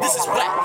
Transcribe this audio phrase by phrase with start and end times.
[0.00, 0.56] This is black.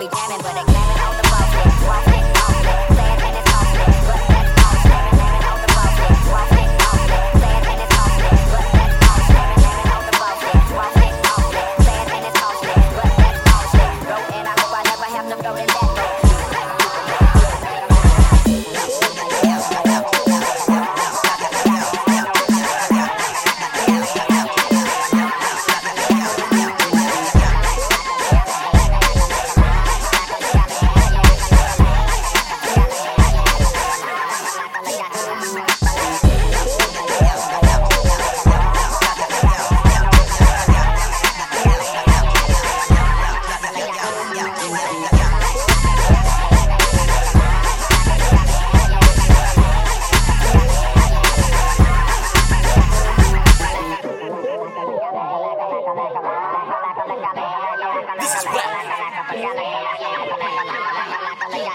[0.00, 0.29] Yeah.